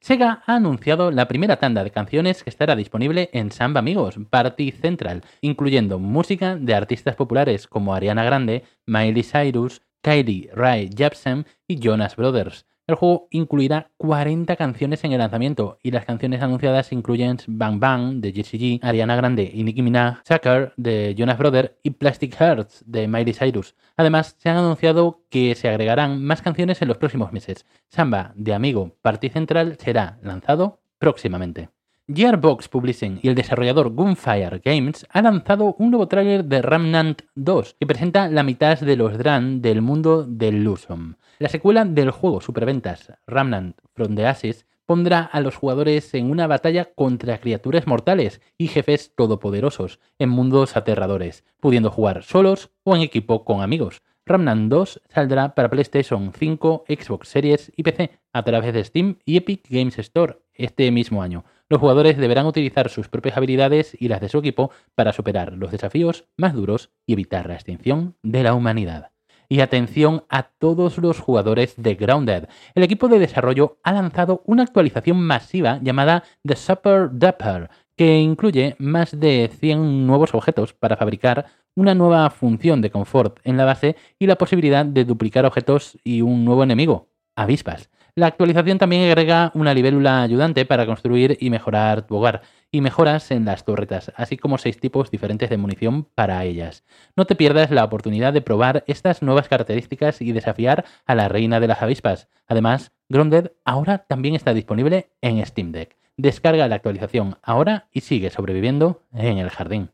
Sega 0.00 0.42
ha 0.46 0.56
anunciado 0.56 1.10
la 1.10 1.28
primera 1.28 1.56
tanda 1.58 1.84
de 1.84 1.90
canciones 1.90 2.42
que 2.42 2.48
estará 2.48 2.74
disponible 2.74 3.28
en 3.34 3.52
Samba 3.52 3.80
Amigos 3.80 4.16
Party 4.30 4.72
Central, 4.72 5.22
incluyendo 5.42 5.98
música 5.98 6.56
de 6.56 6.74
artistas 6.74 7.16
populares 7.16 7.66
como 7.66 7.94
Ariana 7.94 8.24
Grande, 8.24 8.64
Miley 8.86 9.22
Cyrus, 9.22 9.82
Kylie 10.00 10.50
Ray 10.54 10.88
Jepsen 10.96 11.46
y 11.68 11.80
Jonas 11.80 12.16
Brothers. 12.16 12.64
El 12.90 12.96
juego 12.96 13.28
incluirá 13.30 13.92
40 13.98 14.56
canciones 14.56 15.04
en 15.04 15.12
el 15.12 15.20
lanzamiento 15.20 15.78
y 15.80 15.92
las 15.92 16.04
canciones 16.04 16.42
anunciadas 16.42 16.90
incluyen 16.90 17.36
Bang 17.46 17.78
Bang 17.78 18.20
de 18.20 18.32
JCG, 18.32 18.84
Ariana 18.84 19.14
Grande 19.14 19.48
y 19.54 19.62
Nicki 19.62 19.80
Minaj, 19.80 20.22
Sucker 20.24 20.72
de 20.76 21.14
Jonas 21.16 21.38
Brothers 21.38 21.70
y 21.84 21.90
Plastic 21.90 22.34
Hearts 22.34 22.82
de 22.84 23.06
Miley 23.06 23.32
Cyrus. 23.32 23.76
Además, 23.96 24.34
se 24.40 24.48
han 24.48 24.56
anunciado 24.56 25.22
que 25.30 25.54
se 25.54 25.68
agregarán 25.68 26.24
más 26.24 26.42
canciones 26.42 26.82
en 26.82 26.88
los 26.88 26.98
próximos 26.98 27.32
meses. 27.32 27.64
Samba 27.90 28.32
de 28.34 28.54
Amigo 28.54 28.96
Party 29.02 29.28
Central 29.28 29.76
será 29.78 30.18
lanzado 30.20 30.80
próximamente. 30.98 31.68
Gearbox 32.12 32.68
Publishing 32.68 33.20
y 33.22 33.28
el 33.28 33.36
desarrollador 33.36 33.90
Gunfire 33.90 34.60
Games 34.64 35.06
han 35.10 35.24
lanzado 35.24 35.76
un 35.78 35.90
nuevo 35.90 36.08
tráiler 36.08 36.44
de 36.44 36.60
Remnant 36.60 37.22
2 37.36 37.76
que 37.78 37.86
presenta 37.86 38.28
la 38.28 38.42
mitad 38.42 38.80
de 38.80 38.96
los 38.96 39.16
Dran 39.16 39.62
del 39.62 39.80
mundo 39.80 40.24
de 40.24 40.50
Lusum. 40.50 41.14
La 41.38 41.48
secuela 41.48 41.84
del 41.84 42.10
juego 42.10 42.40
superventas 42.40 43.12
Remnant 43.28 43.76
from 43.94 44.16
the 44.16 44.26
Ashes 44.26 44.66
pondrá 44.86 45.20
a 45.20 45.40
los 45.40 45.54
jugadores 45.54 46.12
en 46.14 46.32
una 46.32 46.48
batalla 46.48 46.86
contra 46.96 47.38
criaturas 47.38 47.86
mortales 47.86 48.40
y 48.58 48.66
jefes 48.66 49.14
todopoderosos 49.14 50.00
en 50.18 50.30
mundos 50.30 50.76
aterradores, 50.76 51.44
pudiendo 51.60 51.92
jugar 51.92 52.24
solos 52.24 52.70
o 52.82 52.96
en 52.96 53.02
equipo 53.02 53.44
con 53.44 53.62
amigos. 53.62 54.02
Remnant 54.26 54.68
2 54.68 55.02
saldrá 55.08 55.54
para 55.54 55.70
PlayStation 55.70 56.32
5, 56.36 56.86
Xbox 56.88 57.28
Series 57.28 57.72
y 57.76 57.84
PC 57.84 58.18
a 58.32 58.42
través 58.42 58.74
de 58.74 58.82
Steam 58.82 59.18
y 59.24 59.36
Epic 59.36 59.68
Games 59.68 59.98
Store 59.98 60.40
este 60.54 60.90
mismo 60.90 61.22
año. 61.22 61.44
Los 61.70 61.78
jugadores 61.78 62.16
deberán 62.16 62.46
utilizar 62.46 62.88
sus 62.88 63.08
propias 63.08 63.36
habilidades 63.36 63.96
y 63.96 64.08
las 64.08 64.20
de 64.20 64.28
su 64.28 64.38
equipo 64.38 64.72
para 64.96 65.12
superar 65.12 65.52
los 65.52 65.70
desafíos 65.70 66.24
más 66.36 66.52
duros 66.52 66.90
y 67.06 67.12
evitar 67.12 67.46
la 67.46 67.54
extinción 67.54 68.16
de 68.24 68.42
la 68.42 68.54
humanidad. 68.54 69.12
Y 69.48 69.60
atención 69.60 70.24
a 70.28 70.42
todos 70.42 70.98
los 70.98 71.20
jugadores 71.20 71.74
de 71.76 71.94
Grounded. 71.94 72.48
El 72.74 72.82
equipo 72.82 73.06
de 73.06 73.20
desarrollo 73.20 73.78
ha 73.84 73.92
lanzado 73.92 74.42
una 74.46 74.64
actualización 74.64 75.20
masiva 75.22 75.78
llamada 75.80 76.24
The 76.44 76.56
Super 76.56 77.08
Dapper, 77.12 77.70
que 77.96 78.18
incluye 78.18 78.74
más 78.80 79.20
de 79.20 79.48
100 79.60 80.08
nuevos 80.08 80.34
objetos 80.34 80.74
para 80.74 80.96
fabricar 80.96 81.46
una 81.76 81.94
nueva 81.94 82.28
función 82.30 82.80
de 82.80 82.90
confort 82.90 83.38
en 83.44 83.56
la 83.56 83.64
base 83.64 83.94
y 84.18 84.26
la 84.26 84.36
posibilidad 84.36 84.84
de 84.84 85.04
duplicar 85.04 85.46
objetos 85.46 85.98
y 86.02 86.22
un 86.22 86.44
nuevo 86.44 86.64
enemigo, 86.64 87.10
avispas. 87.36 87.90
La 88.20 88.26
actualización 88.26 88.76
también 88.76 89.08
agrega 89.08 89.50
una 89.54 89.72
libélula 89.72 90.20
ayudante 90.20 90.66
para 90.66 90.84
construir 90.84 91.38
y 91.40 91.48
mejorar 91.48 92.06
tu 92.06 92.16
hogar, 92.16 92.42
y 92.70 92.82
mejoras 92.82 93.30
en 93.30 93.46
las 93.46 93.64
torretas, 93.64 94.12
así 94.14 94.36
como 94.36 94.58
seis 94.58 94.78
tipos 94.78 95.10
diferentes 95.10 95.48
de 95.48 95.56
munición 95.56 96.04
para 96.04 96.44
ellas. 96.44 96.84
No 97.16 97.24
te 97.24 97.34
pierdas 97.34 97.70
la 97.70 97.82
oportunidad 97.82 98.34
de 98.34 98.42
probar 98.42 98.84
estas 98.86 99.22
nuevas 99.22 99.48
características 99.48 100.20
y 100.20 100.32
desafiar 100.32 100.84
a 101.06 101.14
la 101.14 101.28
reina 101.28 101.60
de 101.60 101.68
las 101.68 101.80
avispas. 101.80 102.28
Además, 102.46 102.92
Grounded 103.08 103.52
ahora 103.64 104.04
también 104.06 104.34
está 104.34 104.52
disponible 104.52 105.12
en 105.22 105.42
Steam 105.46 105.72
Deck. 105.72 105.96
Descarga 106.18 106.68
la 106.68 106.74
actualización 106.74 107.38
ahora 107.42 107.88
y 107.90 108.02
sigue 108.02 108.28
sobreviviendo 108.28 109.02
en 109.14 109.38
el 109.38 109.48
jardín. 109.48 109.92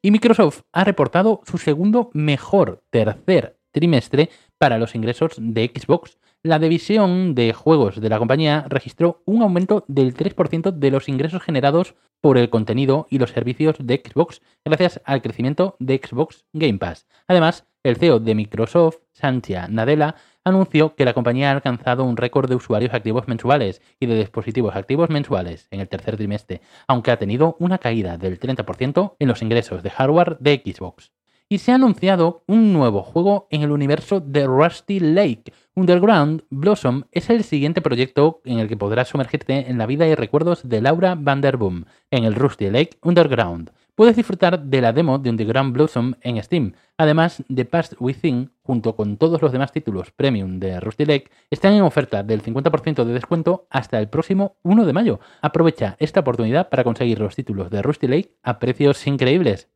Y 0.00 0.12
Microsoft 0.12 0.62
ha 0.72 0.84
reportado 0.84 1.42
su 1.44 1.58
segundo 1.58 2.08
mejor 2.14 2.84
tercer 2.88 3.58
trimestre 3.76 4.30
para 4.58 4.78
los 4.78 4.94
ingresos 4.94 5.32
de 5.38 5.70
Xbox 5.74 6.18
la 6.46 6.60
división 6.60 7.34
de 7.34 7.52
juegos 7.52 8.00
de 8.00 8.08
la 8.08 8.18
compañía 8.18 8.66
registró 8.68 9.20
un 9.26 9.42
aumento 9.42 9.84
del 9.88 10.14
3% 10.14 10.70
de 10.70 10.90
los 10.92 11.08
ingresos 11.08 11.42
generados 11.42 11.96
por 12.20 12.38
el 12.38 12.50
contenido 12.50 13.08
y 13.10 13.18
los 13.18 13.30
servicios 13.30 13.76
de 13.80 14.00
Xbox 14.04 14.42
gracias 14.64 15.00
al 15.04 15.22
crecimiento 15.22 15.74
de 15.80 16.00
Xbox 16.00 16.44
Game 16.52 16.78
Pass. 16.78 17.08
Además, 17.26 17.66
el 17.82 17.96
CEO 17.96 18.20
de 18.20 18.36
Microsoft, 18.36 18.98
Santia 19.12 19.66
Nadella, 19.68 20.14
anunció 20.44 20.94
que 20.94 21.04
la 21.04 21.14
compañía 21.14 21.50
ha 21.50 21.54
alcanzado 21.54 22.04
un 22.04 22.16
récord 22.16 22.48
de 22.48 22.54
usuarios 22.54 22.94
activos 22.94 23.26
mensuales 23.26 23.82
y 23.98 24.06
de 24.06 24.16
dispositivos 24.16 24.76
activos 24.76 25.10
mensuales 25.10 25.66
en 25.72 25.80
el 25.80 25.88
tercer 25.88 26.16
trimestre, 26.16 26.60
aunque 26.86 27.10
ha 27.10 27.18
tenido 27.18 27.56
una 27.58 27.78
caída 27.78 28.18
del 28.18 28.38
30% 28.38 29.16
en 29.18 29.28
los 29.28 29.42
ingresos 29.42 29.82
de 29.82 29.90
hardware 29.90 30.36
de 30.38 30.62
Xbox 30.64 31.15
y 31.48 31.58
se 31.58 31.72
ha 31.72 31.76
anunciado 31.76 32.42
un 32.46 32.72
nuevo 32.72 33.02
juego 33.02 33.46
en 33.50 33.62
el 33.62 33.70
universo 33.70 34.20
de 34.20 34.46
Rusty 34.46 35.00
Lake. 35.00 35.52
Underground 35.74 36.42
Blossom 36.50 37.04
es 37.12 37.30
el 37.30 37.44
siguiente 37.44 37.80
proyecto 37.80 38.40
en 38.44 38.58
el 38.58 38.68
que 38.68 38.76
podrás 38.76 39.08
sumergirte 39.08 39.70
en 39.70 39.78
la 39.78 39.86
vida 39.86 40.06
y 40.06 40.14
recuerdos 40.14 40.68
de 40.68 40.80
Laura 40.80 41.14
Vanderboom 41.14 41.84
en 42.10 42.24
el 42.24 42.34
Rusty 42.34 42.70
Lake 42.70 42.98
Underground. 43.02 43.70
Puedes 43.94 44.16
disfrutar 44.16 44.60
de 44.62 44.80
la 44.82 44.92
demo 44.92 45.18
de 45.18 45.30
Underground 45.30 45.72
Blossom 45.72 46.14
en 46.20 46.42
Steam. 46.42 46.74
Además, 46.98 47.42
The 47.54 47.64
Past 47.64 47.94
Within, 47.98 48.52
junto 48.62 48.94
con 48.94 49.16
todos 49.16 49.40
los 49.40 49.52
demás 49.52 49.72
títulos 49.72 50.10
premium 50.10 50.58
de 50.58 50.80
Rusty 50.80 51.06
Lake, 51.06 51.30
están 51.50 51.72
en 51.72 51.82
oferta 51.82 52.22
del 52.22 52.42
50% 52.42 53.04
de 53.04 53.14
descuento 53.14 53.66
hasta 53.70 53.98
el 53.98 54.10
próximo 54.10 54.58
1 54.64 54.84
de 54.84 54.92
mayo. 54.92 55.20
Aprovecha 55.40 55.96
esta 55.98 56.20
oportunidad 56.20 56.68
para 56.68 56.84
conseguir 56.84 57.20
los 57.20 57.36
títulos 57.36 57.70
de 57.70 57.80
Rusty 57.80 58.06
Lake 58.06 58.36
a 58.42 58.58
precios 58.58 59.06
increíbles. 59.06 59.70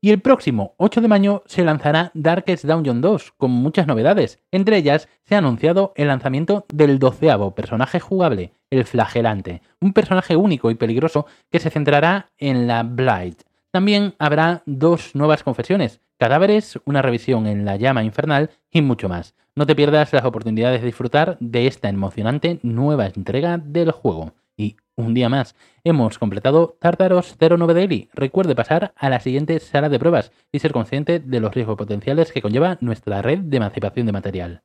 Y 0.00 0.10
el 0.10 0.20
próximo 0.20 0.74
8 0.76 1.00
de 1.00 1.08
mayo 1.08 1.42
se 1.46 1.64
lanzará 1.64 2.10
Darkest 2.14 2.64
Dungeon 2.64 3.00
2 3.00 3.32
con 3.36 3.50
muchas 3.50 3.86
novedades. 3.86 4.38
Entre 4.50 4.76
ellas 4.76 5.08
se 5.24 5.34
ha 5.34 5.38
anunciado 5.38 5.92
el 5.96 6.08
lanzamiento 6.08 6.66
del 6.72 6.98
doceavo 6.98 7.54
personaje 7.54 8.00
jugable, 8.00 8.52
el 8.70 8.84
Flagelante, 8.84 9.62
un 9.80 9.92
personaje 9.92 10.36
único 10.36 10.70
y 10.70 10.74
peligroso 10.74 11.26
que 11.50 11.60
se 11.60 11.70
centrará 11.70 12.30
en 12.38 12.66
la 12.66 12.82
Blight. 12.82 13.42
También 13.70 14.14
habrá 14.18 14.62
dos 14.66 15.14
nuevas 15.14 15.42
confesiones, 15.42 16.00
cadáveres, 16.18 16.78
una 16.84 17.02
revisión 17.02 17.46
en 17.46 17.64
la 17.64 17.76
llama 17.76 18.04
infernal 18.04 18.50
y 18.70 18.82
mucho 18.82 19.08
más. 19.08 19.34
No 19.54 19.66
te 19.66 19.74
pierdas 19.74 20.12
las 20.12 20.24
oportunidades 20.24 20.80
de 20.80 20.86
disfrutar 20.86 21.36
de 21.40 21.66
esta 21.66 21.88
emocionante 21.88 22.58
nueva 22.62 23.06
entrega 23.06 23.58
del 23.58 23.90
juego. 23.90 24.32
Un 24.98 25.12
día 25.12 25.28
más 25.28 25.54
hemos 25.84 26.18
completado 26.18 26.78
Tartaros 26.80 27.36
09 27.38 27.74
Daily. 27.74 28.08
Recuerde 28.14 28.54
pasar 28.54 28.94
a 28.96 29.10
la 29.10 29.20
siguiente 29.20 29.60
sala 29.60 29.90
de 29.90 29.98
pruebas 29.98 30.32
y 30.50 30.58
ser 30.58 30.72
consciente 30.72 31.20
de 31.20 31.38
los 31.38 31.54
riesgos 31.54 31.76
potenciales 31.76 32.32
que 32.32 32.40
conlleva 32.40 32.78
nuestra 32.80 33.20
red 33.20 33.40
de 33.40 33.58
emancipación 33.58 34.06
de 34.06 34.12
material. 34.12 34.62